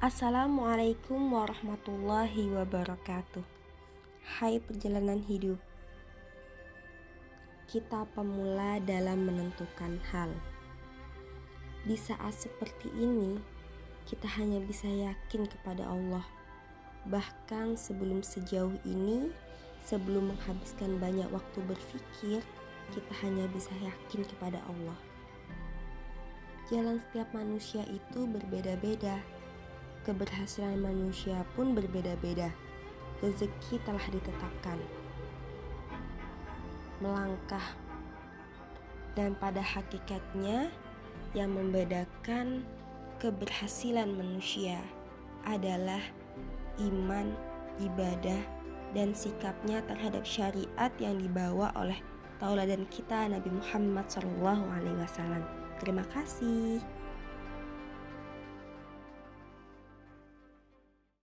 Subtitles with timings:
[0.00, 3.44] Assalamualaikum warahmatullahi wabarakatuh.
[4.24, 5.60] Hai perjalanan hidup.
[7.68, 10.32] Kita pemula dalam menentukan hal.
[11.84, 13.44] Di saat seperti ini,
[14.08, 16.24] kita hanya bisa yakin kepada Allah.
[17.04, 19.28] Bahkan sebelum sejauh ini,
[19.84, 22.40] sebelum menghabiskan banyak waktu berpikir,
[22.96, 24.96] kita hanya bisa yakin kepada Allah.
[26.72, 29.20] Jalan setiap manusia itu berbeda-beda
[30.04, 32.52] keberhasilan manusia pun berbeda-beda.
[33.20, 34.78] Rezeki telah ditetapkan.
[37.00, 37.76] Melangkah
[39.18, 40.70] dan pada hakikatnya
[41.36, 42.64] yang membedakan
[43.20, 44.80] keberhasilan manusia
[45.44, 46.00] adalah
[46.80, 47.36] iman,
[47.80, 48.40] ibadah,
[48.96, 51.96] dan sikapnya terhadap syariat yang dibawa oleh
[52.42, 55.44] tauladan kita Nabi Muhammad SAW.
[55.78, 56.82] Terima kasih.